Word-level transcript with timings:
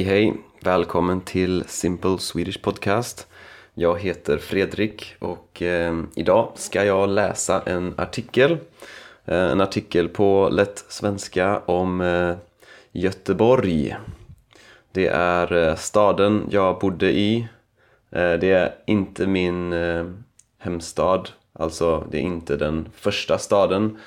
Hej 0.00 0.08
hej! 0.08 0.34
Välkommen 0.60 1.20
till 1.20 1.64
Simple 1.66 2.18
Swedish 2.18 2.62
Podcast. 2.62 3.26
Jag 3.74 4.00
heter 4.00 4.38
Fredrik 4.38 5.14
och 5.18 5.62
eh, 5.62 6.02
idag 6.16 6.52
ska 6.54 6.84
jag 6.84 7.08
läsa 7.08 7.62
en 7.66 7.94
artikel. 7.96 8.58
Eh, 9.24 9.50
en 9.50 9.60
artikel 9.60 10.08
på 10.08 10.48
lätt 10.52 10.84
svenska 10.88 11.58
om 11.58 12.00
eh, 12.00 12.36
Göteborg. 12.92 13.96
Det 14.92 15.06
är 15.06 15.68
eh, 15.68 15.76
staden 15.76 16.46
jag 16.50 16.78
bodde 16.78 17.12
i. 17.12 17.48
Eh, 18.10 18.32
det 18.32 18.50
är 18.50 18.74
inte 18.86 19.26
min 19.26 19.72
eh, 19.72 20.06
hemstad, 20.58 21.28
alltså 21.52 22.06
det 22.10 22.18
är 22.18 22.22
inte 22.22 22.56
den 22.56 22.88
första 22.94 23.38
staden 23.38 23.98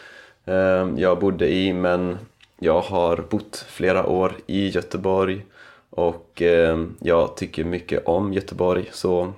eh, 0.45 0.89
jag 0.97 1.19
bodde 1.19 1.53
i 1.53 1.73
men 1.73 2.17
jag 2.59 2.81
har 2.81 3.17
bott 3.29 3.65
flera 3.69 4.05
år 4.05 4.33
i 4.47 4.69
Göteborg 4.69 5.45
och 5.95 6.41
eh, 6.41 6.83
jag 6.99 7.37
tycker 7.37 7.63
mycket 7.63 8.07
om 8.07 8.33
Göteborg 8.33 8.89
så 8.91 9.33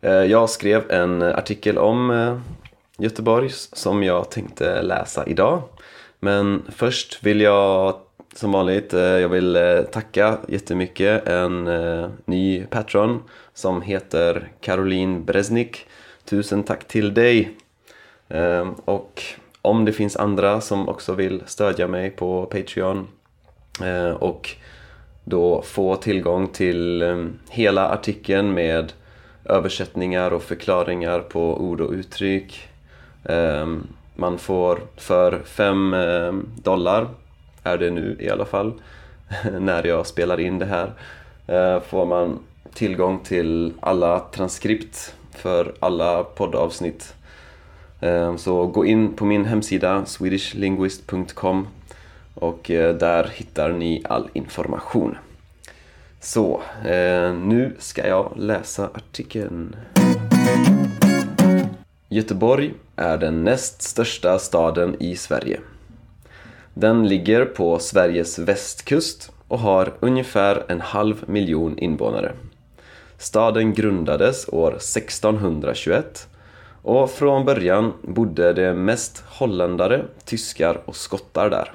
eh, 0.00 0.12
jag 0.12 0.50
skrev 0.50 0.90
en 0.90 1.22
artikel 1.22 1.78
om 1.78 2.10
eh, 2.10 2.38
Göteborg 2.98 3.50
som 3.52 4.02
jag 4.02 4.30
tänkte 4.30 4.82
läsa 4.82 5.26
idag. 5.26 5.62
Men 6.20 6.62
först 6.76 7.24
vill 7.24 7.40
jag 7.40 7.94
som 8.34 8.52
vanligt, 8.52 8.94
eh, 8.94 9.00
jag 9.00 9.28
vill 9.28 9.56
eh, 9.56 9.82
tacka 9.82 10.38
jättemycket 10.48 11.26
en 11.26 11.66
eh, 11.66 12.08
ny 12.24 12.66
patron 12.66 13.22
som 13.54 13.82
heter 13.82 14.48
Caroline 14.60 15.24
Bresnik. 15.24 15.86
Tusen 16.24 16.62
tack 16.62 16.88
till 16.88 17.14
dig! 17.14 17.56
Och 18.84 19.22
om 19.62 19.84
det 19.84 19.92
finns 19.92 20.16
andra 20.16 20.60
som 20.60 20.88
också 20.88 21.14
vill 21.14 21.42
stödja 21.46 21.88
mig 21.88 22.10
på 22.10 22.46
Patreon 22.46 23.08
och 24.18 24.50
då 25.30 25.62
få 25.62 25.96
tillgång 25.96 26.48
till 26.48 27.02
ehm, 27.02 27.38
hela 27.48 27.88
artikeln 27.88 28.54
med 28.54 28.92
översättningar 29.44 30.30
och 30.30 30.42
förklaringar 30.42 31.20
på 31.20 31.60
ord 31.60 31.80
och 31.80 31.92
uttryck. 31.92 32.68
Ehm, 33.24 33.86
man 34.14 34.38
får 34.38 34.80
för 34.96 35.38
5 35.44 35.94
ehm, 35.94 36.48
dollar, 36.62 37.08
är 37.62 37.78
det 37.78 37.90
nu 37.90 38.16
i 38.20 38.30
alla 38.30 38.44
fall, 38.44 38.72
när 39.60 39.86
jag 39.86 40.06
spelar 40.06 40.40
in 40.40 40.58
det 40.58 40.66
här, 40.66 40.92
eh, 41.46 41.82
får 41.82 42.06
man 42.06 42.38
tillgång 42.74 43.18
till 43.18 43.72
alla 43.80 44.20
transkript 44.20 45.14
för 45.34 45.74
alla 45.80 46.24
poddavsnitt. 46.24 47.14
Så 48.36 48.66
gå 48.66 48.86
in 48.86 49.12
på 49.12 49.24
min 49.24 49.44
hemsida 49.44 50.04
swedishlinguist.com 50.06 51.66
och 52.40 52.70
eh, 52.70 52.94
där 52.94 53.24
hittar 53.34 53.72
ni 53.72 54.02
all 54.04 54.28
information. 54.32 55.18
Så, 56.20 56.60
eh, 56.84 57.34
nu 57.34 57.76
ska 57.78 58.06
jag 58.06 58.32
läsa 58.36 58.90
artikeln. 58.94 59.76
Göteborg 62.08 62.74
är 62.96 63.18
den 63.18 63.44
näst 63.44 63.82
största 63.82 64.38
staden 64.38 64.96
i 65.00 65.16
Sverige. 65.16 65.60
Den 66.74 67.08
ligger 67.08 67.44
på 67.44 67.78
Sveriges 67.78 68.38
västkust 68.38 69.32
och 69.48 69.58
har 69.58 69.92
ungefär 70.00 70.64
en 70.68 70.80
halv 70.80 71.24
miljon 71.26 71.78
invånare. 71.78 72.32
Staden 73.18 73.74
grundades 73.74 74.48
år 74.48 74.70
1621 74.70 76.28
och 76.82 77.10
från 77.10 77.44
början 77.44 77.92
bodde 78.02 78.52
det 78.52 78.74
mest 78.74 79.24
holländare, 79.26 80.04
tyskar 80.24 80.80
och 80.84 80.96
skottar 80.96 81.50
där. 81.50 81.72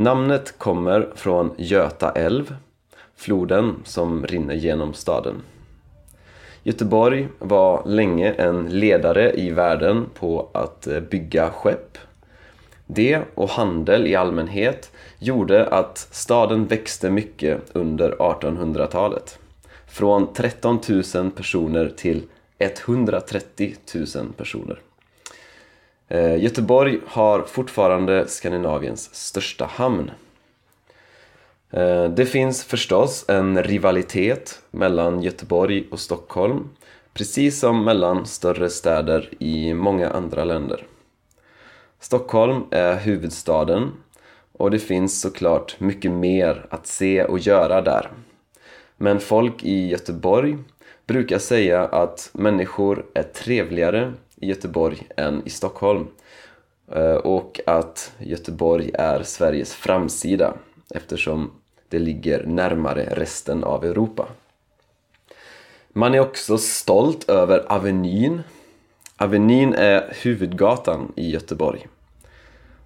Namnet 0.00 0.58
kommer 0.58 1.08
från 1.14 1.54
Göta 1.56 2.10
älv, 2.10 2.56
floden 3.16 3.74
som 3.84 4.26
rinner 4.26 4.54
genom 4.54 4.94
staden. 4.94 5.34
Göteborg 6.62 7.28
var 7.38 7.82
länge 7.86 8.32
en 8.32 8.68
ledare 8.68 9.32
i 9.32 9.50
världen 9.50 10.06
på 10.14 10.48
att 10.54 10.86
eh, 10.86 11.00
bygga 11.00 11.50
skepp. 11.50 11.98
Det 12.86 13.20
och 13.34 13.48
handel 13.48 14.06
i 14.06 14.14
allmänhet 14.14 14.92
gjorde 15.18 15.66
att 15.66 15.98
staden 15.98 16.66
växte 16.66 17.10
mycket 17.10 17.60
under 17.72 18.10
1800-talet. 18.10 19.38
Från 19.86 20.32
13 20.32 20.80
000 21.14 21.30
personer 21.30 21.92
till 21.96 22.22
130 22.58 23.74
000 23.94 24.06
personer. 24.36 24.80
Eh, 26.08 26.42
Göteborg 26.42 27.00
har 27.06 27.42
fortfarande 27.42 28.28
Skandinaviens 28.28 29.14
största 29.14 29.64
hamn. 29.64 30.10
Eh, 31.70 32.04
det 32.04 32.26
finns 32.26 32.64
förstås 32.64 33.24
en 33.28 33.62
rivalitet 33.62 34.62
mellan 34.70 35.22
Göteborg 35.22 35.84
och 35.90 36.00
Stockholm 36.00 36.68
precis 37.12 37.60
som 37.60 37.84
mellan 37.84 38.26
större 38.26 38.70
städer 38.70 39.28
i 39.38 39.74
många 39.74 40.10
andra 40.10 40.44
länder. 40.44 40.86
Stockholm 42.00 42.64
är 42.70 42.96
huvudstaden 42.96 43.92
och 44.52 44.70
det 44.70 44.78
finns 44.78 45.20
såklart 45.20 45.80
mycket 45.80 46.10
mer 46.10 46.66
att 46.70 46.86
se 46.86 47.24
och 47.24 47.38
göra 47.38 47.80
där. 47.80 48.10
Men 48.96 49.20
folk 49.20 49.64
i 49.64 49.86
Göteborg 49.86 50.58
brukar 51.06 51.38
säga 51.38 51.84
att 51.84 52.30
människor 52.32 53.06
är 53.14 53.22
trevligare 53.22 54.12
i 54.40 54.46
Göteborg 54.46 55.06
än 55.16 55.42
i 55.46 55.50
Stockholm 55.50 56.06
eh, 56.92 57.14
och 57.14 57.60
att 57.66 58.12
Göteborg 58.18 58.90
är 58.94 59.22
Sveriges 59.22 59.74
framsida 59.74 60.54
eftersom 60.94 61.50
det 61.88 61.98
ligger 61.98 62.46
närmare 62.46 63.08
resten 63.10 63.64
av 63.64 63.84
Europa. 63.84 64.28
Man 65.88 66.14
är 66.14 66.20
också 66.20 66.58
stolt 66.58 67.28
över 67.28 67.72
Avenyn. 67.72 68.42
Avenyn 69.16 69.74
är 69.74 70.12
huvudgatan 70.22 71.12
i 71.16 71.30
Göteborg. 71.30 71.86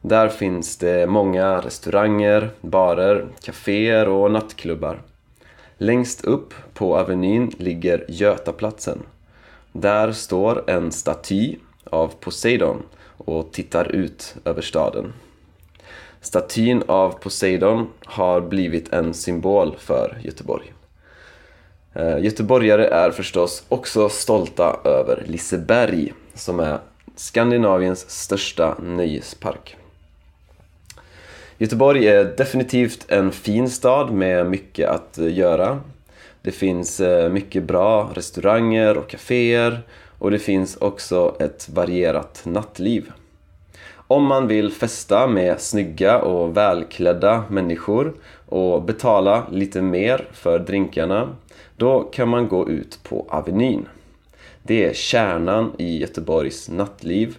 Där 0.00 0.28
finns 0.28 0.76
det 0.76 1.06
många 1.06 1.60
restauranger, 1.60 2.50
barer, 2.60 3.28
kaféer 3.40 4.08
och 4.08 4.30
nattklubbar. 4.30 5.02
Längst 5.78 6.24
upp 6.24 6.54
på 6.74 6.96
Avenyn 6.96 7.52
ligger 7.58 8.04
Götaplatsen. 8.08 9.02
Där 9.72 10.12
står 10.12 10.70
en 10.70 10.92
staty 10.92 11.56
av 11.84 12.08
Poseidon 12.20 12.82
och 13.16 13.52
tittar 13.52 13.92
ut 13.92 14.34
över 14.44 14.62
staden. 14.62 15.12
Statyn 16.20 16.82
av 16.86 17.10
Poseidon 17.10 17.88
har 18.04 18.40
blivit 18.40 18.92
en 18.92 19.14
symbol 19.14 19.76
för 19.78 20.18
Göteborg. 20.22 20.72
Eh, 21.94 22.18
göteborgare 22.24 22.86
är 22.86 23.10
förstås 23.10 23.64
också 23.68 24.08
stolta 24.08 24.80
över 24.84 25.24
Liseberg 25.26 26.12
som 26.34 26.60
är 26.60 26.78
Skandinaviens 27.16 28.10
största 28.10 28.76
nöjespark. 28.82 29.76
Göteborg 31.58 32.08
är 32.08 32.24
definitivt 32.24 33.04
en 33.08 33.32
fin 33.32 33.70
stad 33.70 34.12
med 34.12 34.46
mycket 34.46 34.88
att 34.88 35.18
göra. 35.18 35.80
Det 36.42 36.52
finns 36.52 37.00
eh, 37.00 37.28
mycket 37.28 37.64
bra 37.64 38.10
restauranger 38.14 38.98
och 38.98 39.08
kaféer 39.08 39.82
och 40.18 40.30
det 40.30 40.38
finns 40.38 40.76
också 40.76 41.36
ett 41.40 41.68
varierat 41.68 42.42
nattliv. 42.44 43.12
Om 43.94 44.24
man 44.24 44.46
vill 44.46 44.72
festa 44.72 45.26
med 45.26 45.60
snygga 45.60 46.18
och 46.18 46.56
välklädda 46.56 47.44
människor 47.50 48.14
och 48.48 48.82
betala 48.82 49.46
lite 49.50 49.82
mer 49.82 50.28
för 50.32 50.58
drinkarna, 50.58 51.28
då 51.76 52.02
kan 52.02 52.28
man 52.28 52.48
gå 52.48 52.68
ut 52.68 52.98
på 53.02 53.26
Avenyn. 53.28 53.88
Det 54.62 54.84
är 54.84 54.92
kärnan 54.92 55.72
i 55.78 55.98
Göteborgs 55.98 56.68
nattliv 56.68 57.36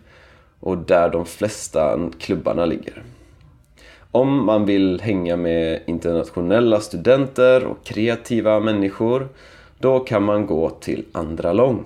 och 0.59 0.77
där 0.77 1.09
de 1.09 1.25
flesta 1.25 2.09
klubbarna 2.19 2.65
ligger. 2.65 3.03
Om 4.15 4.45
man 4.45 4.65
vill 4.65 5.01
hänga 5.01 5.35
med 5.35 5.79
internationella 5.85 6.79
studenter 6.79 7.65
och 7.65 7.83
kreativa 7.83 8.59
människor, 8.59 9.27
då 9.77 9.99
kan 9.99 10.23
man 10.23 10.45
gå 10.45 10.69
till 10.69 11.05
Andra 11.11 11.53
Lång. 11.53 11.83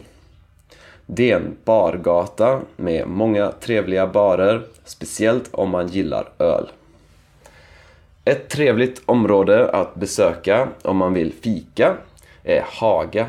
Det 1.06 1.32
är 1.32 1.36
en 1.36 1.58
bargata 1.64 2.62
med 2.76 3.08
många 3.08 3.52
trevliga 3.52 4.08
barer, 4.08 4.62
speciellt 4.84 5.50
om 5.52 5.70
man 5.70 5.88
gillar 5.88 6.30
öl. 6.40 6.68
Ett 8.26 8.50
trevligt 8.50 9.02
område 9.06 9.70
att 9.70 9.96
besöka 9.96 10.68
om 10.82 10.98
man 10.98 11.14
vill 11.14 11.34
fika 11.34 11.96
är 12.44 12.64
Haga. 12.66 13.28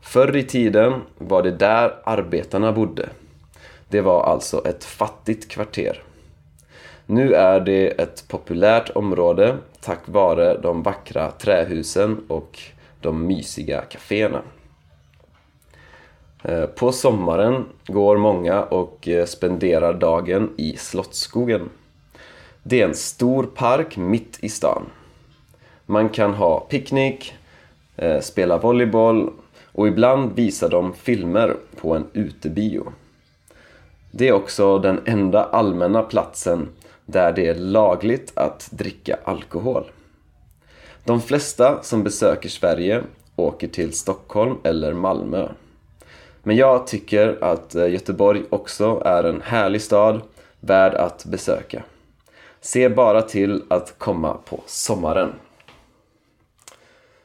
Förr 0.00 0.36
i 0.36 0.42
tiden 0.42 0.92
var 1.18 1.42
det 1.42 1.50
där 1.50 1.94
arbetarna 2.04 2.72
bodde. 2.72 3.08
Det 3.88 4.00
var 4.00 4.24
alltså 4.24 4.66
ett 4.66 4.84
fattigt 4.84 5.48
kvarter. 5.48 6.02
Nu 7.12 7.34
är 7.34 7.60
det 7.60 7.88
ett 7.88 8.24
populärt 8.28 8.90
område 8.90 9.56
tack 9.80 9.98
vare 10.06 10.58
de 10.58 10.82
vackra 10.82 11.30
trähusen 11.30 12.24
och 12.28 12.58
de 13.00 13.26
mysiga 13.26 13.80
kaféerna. 13.80 14.42
Eh, 16.42 16.66
på 16.66 16.92
sommaren 16.92 17.64
går 17.86 18.16
många 18.16 18.62
och 18.62 19.08
eh, 19.08 19.26
spenderar 19.26 19.94
dagen 19.94 20.50
i 20.56 20.76
Slottsskogen. 20.76 21.70
Det 22.62 22.80
är 22.80 22.88
en 22.88 22.94
stor 22.94 23.44
park 23.44 23.96
mitt 23.96 24.38
i 24.40 24.48
stan. 24.48 24.82
Man 25.86 26.08
kan 26.08 26.34
ha 26.34 26.60
picknick, 26.60 27.34
eh, 27.96 28.20
spela 28.20 28.58
volleyboll 28.58 29.32
och 29.72 29.88
ibland 29.88 30.36
visar 30.36 30.68
de 30.68 30.94
filmer 30.94 31.56
på 31.76 31.94
en 31.94 32.06
utebio. 32.12 32.92
Det 34.10 34.28
är 34.28 34.32
också 34.32 34.78
den 34.78 35.00
enda 35.04 35.44
allmänna 35.44 36.02
platsen 36.02 36.68
där 37.10 37.32
det 37.32 37.48
är 37.48 37.54
lagligt 37.54 38.32
att 38.34 38.68
dricka 38.70 39.18
alkohol. 39.24 39.90
De 41.04 41.20
flesta 41.20 41.82
som 41.82 42.02
besöker 42.02 42.48
Sverige 42.48 43.02
åker 43.36 43.68
till 43.68 43.92
Stockholm 43.92 44.56
eller 44.62 44.92
Malmö. 44.92 45.48
Men 46.42 46.56
jag 46.56 46.86
tycker 46.86 47.44
att 47.44 47.74
eh, 47.74 47.88
Göteborg 47.88 48.42
också 48.50 49.02
är 49.04 49.24
en 49.24 49.42
härlig 49.42 49.82
stad 49.82 50.20
värd 50.60 50.94
att 50.94 51.24
besöka. 51.24 51.82
Se 52.60 52.88
bara 52.88 53.22
till 53.22 53.62
att 53.68 53.98
komma 53.98 54.36
på 54.44 54.60
sommaren. 54.66 55.32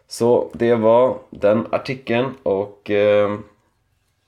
Så 0.07 0.49
det 0.53 0.75
var 0.75 1.17
den 1.29 1.67
artikeln 1.71 2.33
och 2.43 2.91
eh, 2.91 3.37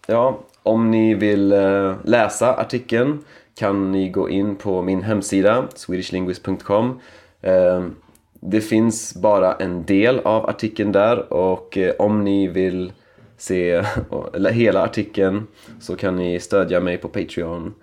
ja, 0.07 0.39
om 0.63 0.91
ni 0.91 1.13
vill 1.13 1.51
eh, 1.51 1.95
läsa 2.03 2.55
artikeln 2.55 3.23
kan 3.57 3.91
ni 3.91 4.09
gå 4.09 4.29
in 4.29 4.55
på 4.55 4.81
min 4.81 5.03
hemsida 5.03 5.67
swedishlinguist.com 5.75 6.99
ehm, 7.41 7.95
Det 8.33 8.61
finns 8.61 9.15
bara 9.15 9.53
en 9.53 9.85
del 9.85 10.19
av 10.19 10.49
artikeln 10.49 10.91
där 10.91 11.33
och 11.33 11.77
eh, 11.77 11.93
om 11.99 12.23
ni 12.23 12.47
vill 12.47 12.93
se 13.37 13.83
hela 14.51 14.83
artikeln 14.83 15.47
så 15.79 15.95
kan 15.95 16.15
ni 16.15 16.39
stödja 16.39 16.79
mig 16.79 16.97
på 16.97 17.07
Patreon. 17.07 17.73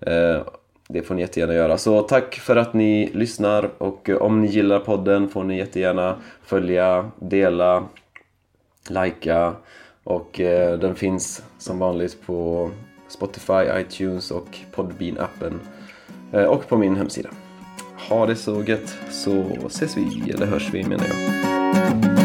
Ehm, 0.00 0.40
det 0.88 1.02
får 1.02 1.14
ni 1.14 1.20
jättegärna 1.20 1.54
göra. 1.54 1.78
Så 1.78 2.02
tack 2.02 2.34
för 2.34 2.56
att 2.56 2.74
ni 2.74 3.10
lyssnar 3.14 3.70
och 3.78 4.08
eh, 4.08 4.16
om 4.16 4.40
ni 4.40 4.46
gillar 4.46 4.78
podden 4.78 5.28
får 5.28 5.44
ni 5.44 5.58
jättegärna 5.58 6.16
följa, 6.42 7.10
dela, 7.16 7.84
likea 8.88 9.54
och 10.04 10.40
eh, 10.40 10.78
den 10.78 10.94
finns 10.94 11.42
som 11.58 11.78
vanligt 11.78 12.26
på 12.26 12.70
Spotify, 13.08 13.80
iTunes 13.80 14.30
och 14.30 14.58
Podbean-appen 14.74 15.58
eh, 16.32 16.44
och 16.44 16.68
på 16.68 16.76
min 16.76 16.96
hemsida. 16.96 17.30
Ha 18.08 18.26
det 18.26 18.36
så 18.36 18.62
gött 18.62 18.98
så 19.10 19.44
ses 19.66 19.96
vi, 19.96 20.30
eller 20.30 20.46
hörs 20.46 20.70
vi 20.72 20.84
menar 20.84 21.06
jag. 21.06 22.17